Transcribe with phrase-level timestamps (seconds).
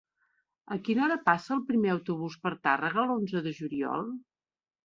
[0.75, 4.11] A quina hora passa el primer autobús per Tàrrega l'onze de juliol?